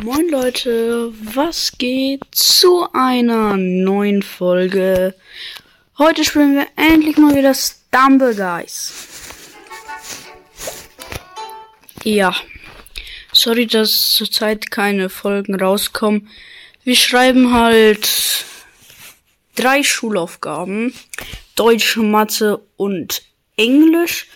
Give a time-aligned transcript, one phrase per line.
[0.00, 5.14] Moin Leute, was geht zu einer neuen Folge?
[5.98, 8.92] Heute spielen wir endlich mal wieder Stumble Guys.
[12.02, 12.34] Ja,
[13.32, 16.28] sorry, dass zurzeit keine Folgen rauskommen.
[16.82, 18.08] Wir schreiben halt
[19.54, 20.94] drei Schulaufgaben.
[21.54, 23.22] Deutsch, Mathe und
[23.56, 24.26] Englisch.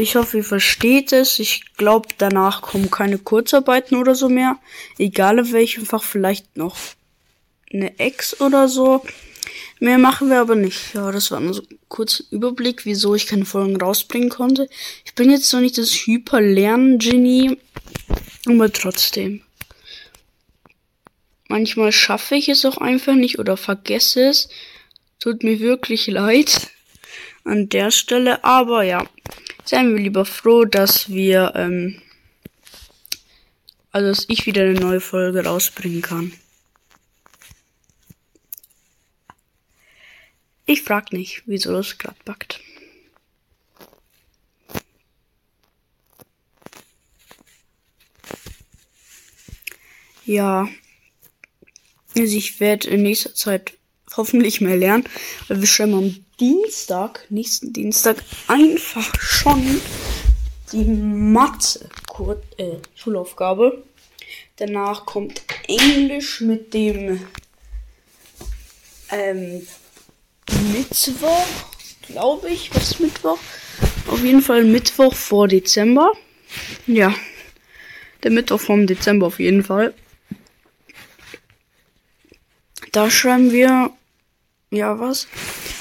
[0.00, 1.38] Ich hoffe, ihr versteht es.
[1.38, 4.58] Ich glaube, danach kommen keine Kurzarbeiten oder so mehr.
[4.96, 6.78] Egal in welchem Fach, vielleicht noch
[7.70, 9.04] eine Ex oder so.
[9.78, 10.94] Mehr machen wir aber nicht.
[10.94, 14.70] Ja, das war nur so ein kurzer Überblick, wieso ich keine Folgen rausbringen konnte.
[15.04, 17.58] Ich bin jetzt noch nicht das Hyperlernen-Genie,
[18.46, 19.42] aber trotzdem.
[21.48, 24.48] Manchmal schaffe ich es auch einfach nicht oder vergesse es.
[25.18, 26.70] Tut mir wirklich leid
[27.44, 29.06] an der Stelle, aber ja,
[29.70, 32.02] seien wir lieber froh, dass wir, ähm,
[33.92, 36.32] also dass ich wieder eine neue Folge rausbringen kann.
[40.66, 42.60] Ich frag nicht, wieso das glatt backt.
[50.26, 50.68] Ja,
[52.16, 53.78] also ich werde in nächster Zeit
[54.16, 55.04] hoffentlich mehr lernen,
[55.48, 59.80] weil wir schreiben am Dienstag, nächsten Dienstag, einfach schon
[60.72, 61.88] die Mathe
[62.56, 63.82] äh, Schulaufgabe.
[64.56, 67.20] Danach kommt Englisch mit dem
[69.10, 69.66] ähm,
[70.72, 71.46] Mittwoch,
[72.06, 72.74] glaube ich.
[72.74, 73.38] Was ist Mittwoch?
[74.06, 76.12] Auf jeden Fall Mittwoch vor Dezember.
[76.86, 77.14] Ja,
[78.22, 79.94] der Mittwoch vom Dezember auf jeden Fall.
[82.92, 83.92] Da schreiben wir
[84.70, 85.28] ja was.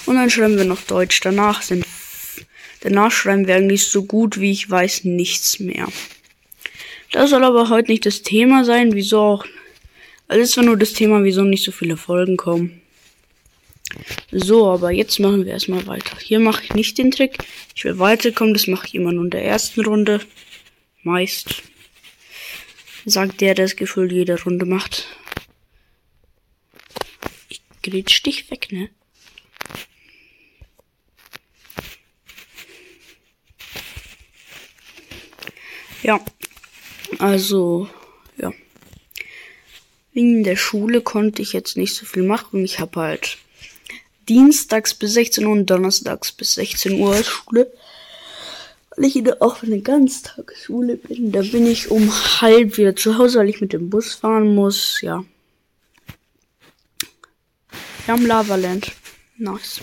[0.06, 1.22] Und dann schreiben wir noch Deutsch.
[1.22, 1.86] Danach sind
[2.82, 5.88] danach schreiben wir eigentlich so gut wie ich weiß nichts mehr.
[7.12, 9.46] Das soll aber heute nicht das Thema sein, wieso auch.
[10.28, 12.82] Also es war nur das Thema, wieso nicht so viele Folgen kommen.
[14.32, 16.18] So, aber jetzt machen wir erstmal weiter.
[16.20, 17.40] Hier mache ich nicht den Trick.
[17.76, 20.22] Ich will weiterkommen, das mache ich immer nur in der ersten Runde.
[21.02, 21.64] Meist.
[23.06, 25.08] Sagt der, der das Gefühl jede Runde macht.
[27.82, 28.90] Ich grätsch dich weg, ne?
[36.02, 36.20] Ja,
[37.20, 37.90] also,
[38.38, 38.54] ja.
[40.14, 42.64] Wegen der Schule konnte ich jetzt nicht so viel machen.
[42.64, 43.38] Ich habe halt
[44.28, 47.72] dienstags bis 16 Uhr und donnerstags bis 16 Uhr Schule.
[48.96, 51.32] Weil ich wieder auch eine Ganztagsschule bin.
[51.32, 52.12] Da bin ich um
[52.42, 55.02] halb wieder zu Hause, weil ich mit dem Bus fahren muss.
[55.02, 55.24] Ja.
[58.10, 58.92] Wir haben Lavaland.
[59.38, 59.82] Nice.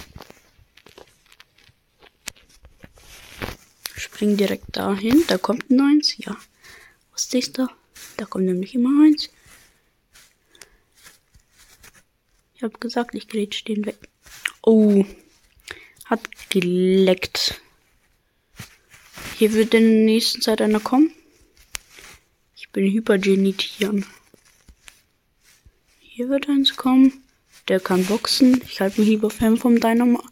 [3.94, 5.22] Spring direkt dahin.
[5.28, 6.16] Da kommt ein Eins.
[6.18, 6.36] Ja.
[7.12, 7.68] Was ist da?
[8.16, 9.30] Da kommt nämlich immer eins.
[12.56, 14.08] Ich habe gesagt, ich grätsch den weg.
[14.60, 15.06] Oh.
[16.06, 17.60] Hat geleckt.
[19.36, 21.12] Hier wird in der nächsten Zeit einer kommen.
[22.56, 24.04] Ich bin hypergenitieren.
[26.00, 27.22] Hier wird eins kommen.
[27.68, 28.62] Der kann boxen.
[28.68, 30.22] Ich halte mich lieber fern vom Dynamo.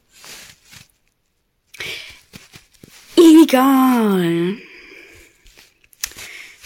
[3.17, 4.59] Egal.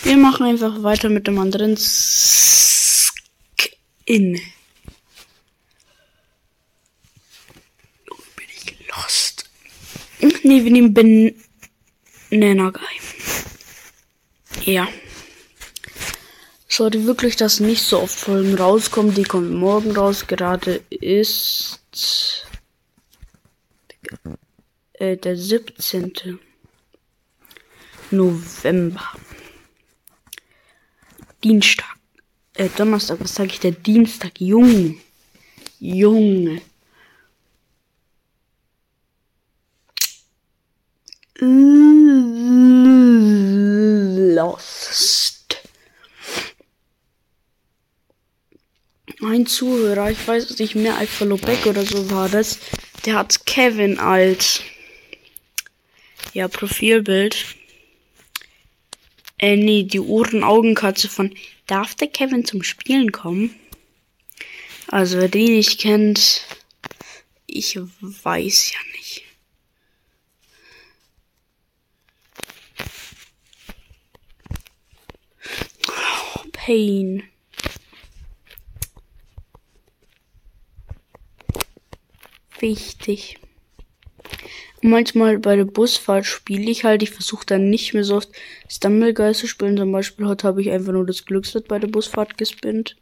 [0.03, 3.11] Wir machen einfach weiter mit dem anderen Skin.
[8.11, 9.51] Oh, bin ich lost.
[10.43, 10.95] Nee, wir nehmen
[12.31, 13.01] Banana Guy.
[14.65, 14.89] Ja.
[16.79, 19.13] Sollte wirklich, dass nicht so oft Folgen rauskommen.
[19.13, 20.29] Die kommen morgen raus.
[20.29, 21.81] Gerade ist
[24.93, 26.39] äh, der 17.
[28.13, 29.03] November.
[31.43, 31.97] Dienstag.
[32.55, 33.59] Äh, Donnerstag, was sage ich?
[33.59, 34.41] Der Dienstag.
[34.41, 34.95] Junge.
[35.81, 36.63] Junge.
[41.41, 41.98] Lost.
[49.39, 52.59] Ein Zuhörer, ich weiß es nicht mehr, Alpha Lobek oder so war das.
[53.07, 54.63] Der hat Kevin als
[56.33, 57.37] ja, Profilbild.
[59.39, 61.33] Äh, nee, die Ohren-Augenkatze von
[61.69, 63.55] Darf der Kevin zum Spielen kommen?
[64.89, 66.45] Also, wer die nicht kennt,
[67.47, 69.23] ich weiß ja nicht.
[75.87, 77.23] Oh, Pain.
[82.61, 83.39] Wichtig.
[84.81, 87.03] Manchmal bei der Busfahrt spiele ich halt.
[87.03, 88.31] Ich versuche dann nicht mehr so oft
[88.69, 89.77] Stumblegeist zu spielen.
[89.77, 92.97] Zum Beispiel heute habe ich einfach nur das Glücksrad bei der Busfahrt gespinnt.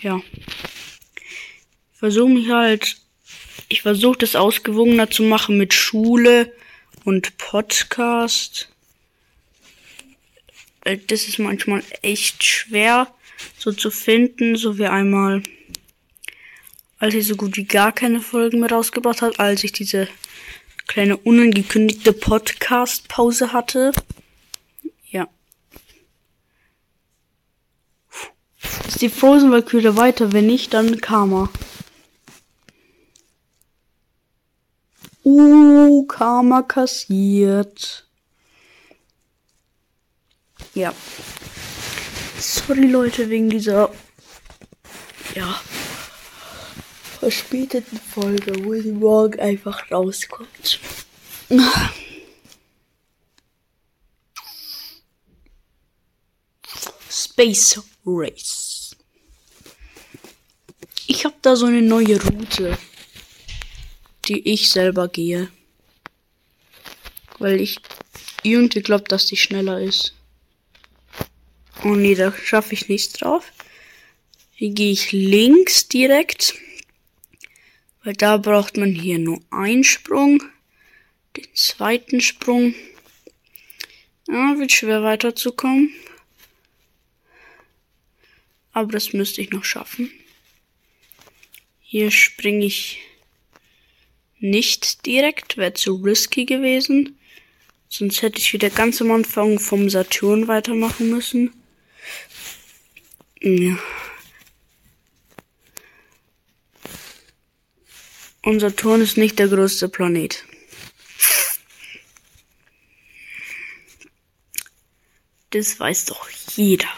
[0.00, 0.20] Ja.
[1.92, 2.96] Ich versuche mich halt.
[3.68, 6.52] Ich versuche das ausgewogener zu machen mit Schule
[7.04, 8.68] und Podcast.
[10.84, 13.14] Das ist manchmal echt schwer
[13.58, 15.42] so zu finden, so wie einmal
[17.02, 20.06] als ich so gut wie gar keine Folgen mehr rausgebracht habe, als ich diese
[20.86, 23.90] kleine unangekündigte Podcast-Pause hatte.
[25.10, 25.26] Ja.
[28.86, 30.32] Ist die Frozen Valkyrie weiter?
[30.32, 31.50] Wenn nicht, dann Karma.
[35.24, 38.06] Uh, Karma kassiert.
[40.74, 40.94] Ja.
[42.42, 43.94] Sorry Leute wegen dieser
[45.36, 45.62] ja
[47.20, 50.80] verspäteten Folge, wo sie morgen einfach rauskommt.
[57.08, 58.96] Space Race.
[61.06, 62.76] Ich habe da so eine neue Route,
[64.26, 65.48] die ich selber gehe.
[67.38, 67.78] Weil ich
[68.42, 70.14] irgendwie glaube, dass die schneller ist.
[71.84, 73.52] Oh nee, da schaffe ich nichts drauf.
[74.54, 76.54] Hier gehe ich links direkt.
[78.04, 80.42] Weil da braucht man hier nur einen Sprung.
[81.36, 82.74] Den zweiten Sprung.
[84.28, 85.92] Ja, wird schwer weiterzukommen.
[88.72, 90.10] Aber das müsste ich noch schaffen.
[91.80, 93.00] Hier springe ich
[94.38, 97.18] nicht direkt, wäre zu risky gewesen.
[97.88, 101.52] Sonst hätte ich wieder ganz am Anfang vom Saturn weitermachen müssen.
[103.42, 103.76] Ja.
[108.44, 110.44] Unser Turm ist nicht der größte Planet.
[115.50, 116.88] Das weiß doch jeder.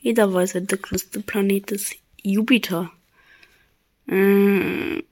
[0.00, 2.90] Jeder weiß, der größte Planet ist Jupiter.
[4.08, 5.02] Äh,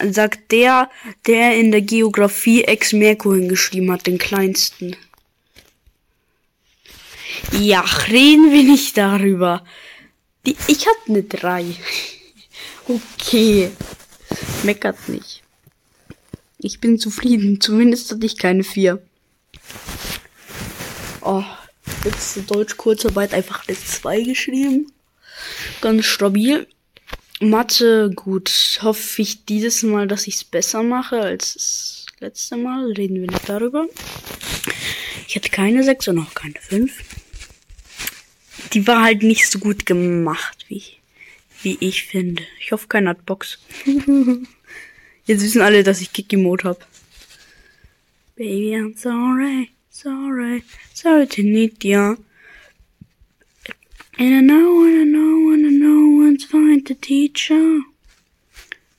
[0.00, 0.90] sagt der,
[1.26, 4.96] der in der Geografie Ex-Merkur hingeschrieben hat, den kleinsten.
[7.52, 9.64] Ja, reden wir nicht darüber.
[10.46, 11.64] Die, ich hatte eine 3.
[12.86, 13.70] Okay.
[14.62, 15.42] Meckert nicht.
[16.58, 17.60] Ich bin zufrieden.
[17.60, 19.02] Zumindest hatte ich keine vier.
[21.22, 21.44] Oh,
[22.04, 24.92] jetzt Deutsch Kurzarbeit einfach eine 2 geschrieben.
[25.80, 26.66] Ganz stabil.
[27.40, 28.78] Mathe, gut.
[28.82, 32.92] Hoffe ich dieses Mal, dass ich es besser mache als das letzte Mal.
[32.92, 33.86] Reden wir nicht darüber.
[35.26, 36.92] Ich hatte keine 6 und auch keine 5.
[38.72, 41.00] Die war halt nicht so gut gemacht, wie ich
[41.62, 42.42] wie ich finde.
[42.60, 43.58] Ich hoffe, keiner hat Box.
[45.26, 46.86] Jetzt wissen alle, dass ich Kiki Mode hab.
[48.36, 50.62] Baby, I'm sorry, sorry,
[50.94, 52.16] sorry to need you.
[54.18, 57.84] And I know, and I know, and I know one's fine to teach you.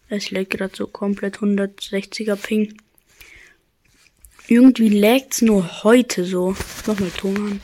[0.10, 2.78] Es lädt gerade so komplett 160er Ping.
[4.48, 6.56] Irgendwie lägt's nur heute so.
[6.86, 7.62] Nochmal Ton an.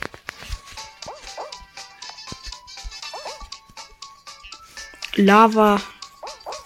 [5.18, 5.82] Lava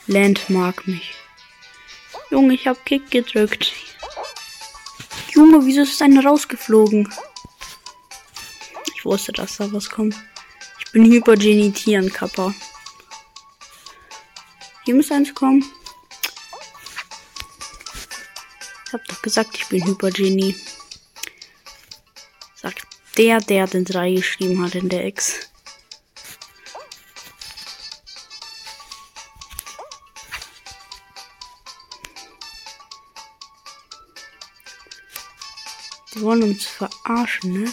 [0.06, 1.14] Landmark mich.
[2.30, 3.72] Junge, ich hab Kick gedrückt.
[5.30, 7.10] Junge, wieso ist einer rausgeflogen?
[8.94, 10.16] Ich wusste, dass da was kommt.
[10.78, 12.54] Ich bin Hypergenitieren, Kappa.
[14.84, 15.64] Hier muss eins kommen.
[18.86, 20.54] Ich hab doch gesagt, ich bin Hypergenie.
[22.56, 25.51] Sagt der, der den 3 geschrieben hat in der Ex.
[36.22, 37.72] Wollen uns verarschen, ne?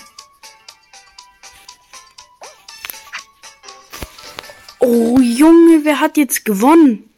[4.79, 7.09] Oh, Junge, wer hat jetzt gewonnen?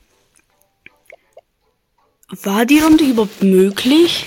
[2.43, 4.25] War die Runde überhaupt möglich?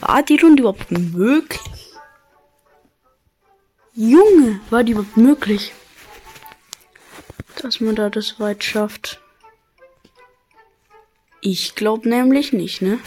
[0.00, 1.60] War die Runde überhaupt möglich?
[3.94, 5.72] Junge, war die überhaupt möglich?
[7.62, 9.20] Dass man da das weit schafft.
[11.40, 12.98] Ich glaube nämlich nicht, ne?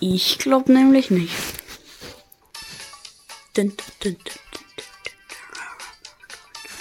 [0.00, 1.34] Ich glaube nämlich nicht.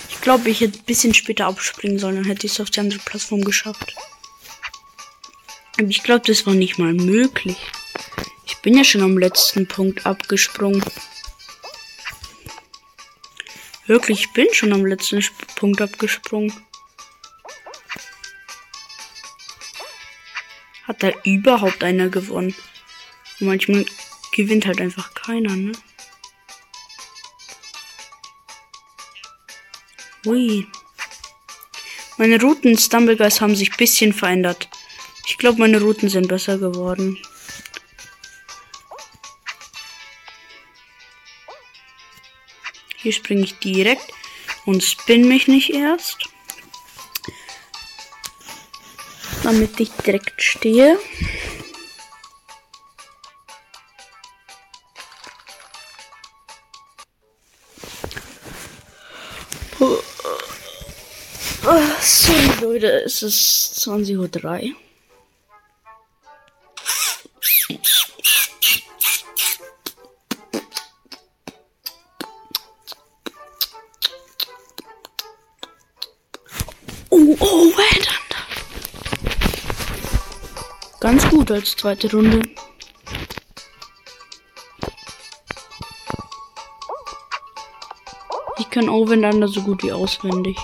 [0.09, 2.79] Ich glaube, ich hätte ein bisschen später abspringen sollen, dann hätte ich es auf die
[2.79, 3.93] andere Plattform geschafft.
[5.77, 7.57] Aber ich glaube, das war nicht mal möglich.
[8.45, 10.83] Ich bin ja schon am letzten Punkt abgesprungen.
[13.85, 16.53] Wirklich, ich bin schon am letzten Punkt abgesprungen.
[20.83, 22.55] Hat da überhaupt einer gewonnen?
[23.39, 23.85] Manchmal
[24.31, 25.71] gewinnt halt einfach keiner, ne?
[30.25, 30.67] Ui.
[32.17, 34.67] Meine Routen Stumbleguys haben sich ein bisschen verändert.
[35.27, 37.17] Ich glaube, meine Routen sind besser geworden.
[42.97, 44.11] Hier springe ich direkt
[44.65, 46.29] und spin mich nicht erst.
[49.43, 50.99] Damit ich direkt stehe.
[62.01, 64.75] Sorry Leute, es ist 20.03 Uhr.
[77.09, 78.13] Oh, oh, Headhunter.
[81.01, 82.41] Ganz gut als zweite Runde.
[88.57, 90.57] Ich kann Overlander so gut wie auswendig.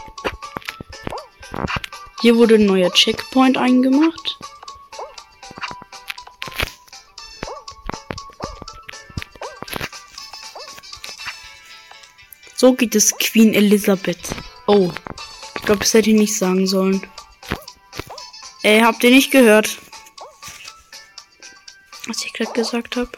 [2.22, 4.40] Hier wurde ein neuer Checkpoint eingemacht.
[12.56, 14.34] So geht es Queen Elizabeth.
[14.66, 14.92] Oh,
[15.56, 17.06] ich glaube, das hätte ich nicht sagen sollen.
[18.64, 19.78] Ey, habt ihr nicht gehört?
[22.08, 23.12] Was ich gerade gesagt habe?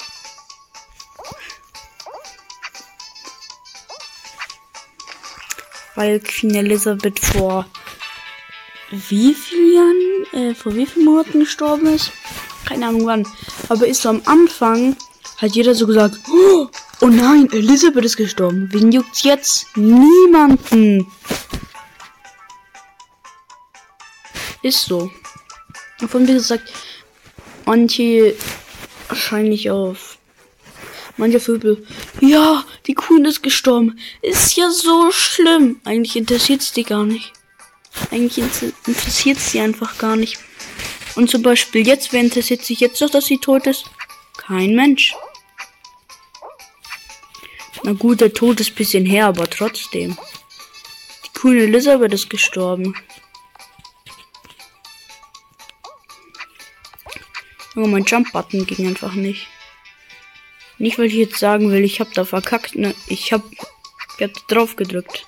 [5.96, 7.66] Weil Queen Elizabeth vor
[8.92, 12.12] wie vielen Jahren, äh, vor wie vielen Monaten gestorben ist.
[12.66, 13.28] Keine Ahnung wann.
[13.70, 14.96] Aber ist so am Anfang,
[15.38, 16.68] hat jeder so gesagt, oh,
[17.02, 18.70] oh nein, Elisabeth ist gestorben.
[18.72, 19.68] Wen juckt's jetzt?
[19.78, 21.08] Niemanden.
[24.62, 25.12] Ist so.
[26.00, 26.72] Davon wie gesagt,
[27.66, 28.36] manche
[29.08, 30.18] wahrscheinlich auf
[31.18, 31.86] manche Vögel.
[32.22, 34.00] Ja, die Queen ist gestorben.
[34.22, 35.80] Ist ja so schlimm.
[35.84, 37.34] Eigentlich interessiert's die gar nicht.
[38.12, 38.46] Eigentlich
[38.86, 40.40] interessiert sie einfach gar nicht.
[41.16, 43.86] Und zum Beispiel jetzt, wer interessiert sich jetzt doch, dass sie tot ist?
[44.38, 45.14] Kein Mensch.
[47.84, 50.18] Na gut, der Tod ist ein bisschen her, aber trotzdem.
[51.26, 52.96] Die Queen Elizabeth ist gestorben.
[57.76, 59.48] Aber mein Jump-Button ging einfach nicht.
[60.80, 62.96] Nicht, weil ich jetzt sagen will, ich hab da verkackt, ne?
[63.08, 63.44] Ich hab,
[64.18, 65.28] ich hab drauf gedrückt.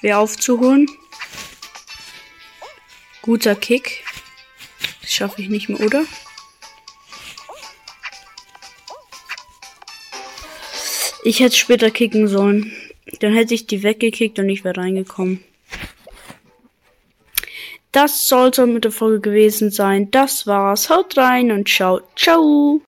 [0.00, 0.86] Schwer aufzuholen.
[3.22, 4.02] Guter Kick.
[5.02, 6.04] Das schaffe ich nicht mehr, oder?
[11.22, 12.72] Ich hätte später kicken sollen.
[13.20, 15.44] Dann hätte ich die weggekickt und ich wäre reingekommen.
[17.92, 20.10] Das sollte mit der Folge gewesen sein.
[20.10, 20.88] Das war's.
[20.88, 22.78] Haut rein und ciao, ciao.